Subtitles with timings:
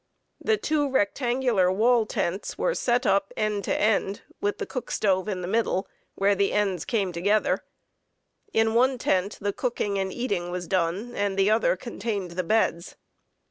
[0.43, 5.27] The two rectangular wall tents were set up end to end, with the cook stove
[5.27, 7.63] in the middle, where the ends came together.
[8.51, 12.95] In one tent the cooking and eating was done, and the other contained the beds.